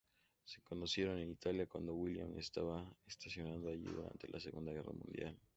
Se 0.45 0.59
conocieron 0.63 1.19
en 1.19 1.29
Italia, 1.29 1.67
cuando 1.67 1.93
William 1.93 2.35
estaba 2.39 2.91
estacionado 3.05 3.69
allí 3.69 3.83
durante 3.83 4.27
la 4.29 4.39
Segunda 4.39 4.71
Guerra 4.71 4.93
Mundial. 4.93 5.37